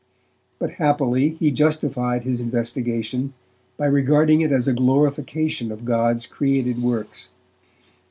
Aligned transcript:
But 0.57 0.71
happily 0.71 1.35
he 1.39 1.51
justified 1.51 2.23
his 2.23 2.41
investigation 2.41 3.35
by 3.77 3.85
regarding 3.85 4.41
it 4.41 4.51
as 4.51 4.67
a 4.67 4.73
glorification 4.73 5.71
of 5.71 5.85
God's 5.85 6.25
created 6.25 6.81
works. 6.81 7.29